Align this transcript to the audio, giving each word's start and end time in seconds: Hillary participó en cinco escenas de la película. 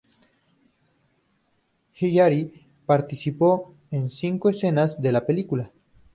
Hillary 1.95 2.65
participó 2.87 3.75
en 3.91 4.09
cinco 4.09 4.49
escenas 4.49 4.99
de 4.99 5.11
la 5.11 5.27
película. 5.27 5.71